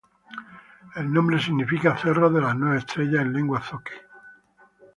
[0.95, 3.93] El nombre significa "cerro de las nueve estrellas" en lengua zoque.